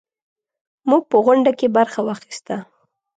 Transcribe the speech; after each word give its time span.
موږ 0.89 1.03
په 1.11 1.17
غونډه 1.25 1.51
کې 1.59 1.67
برخه 1.77 1.99
واخیسته. 2.03 2.55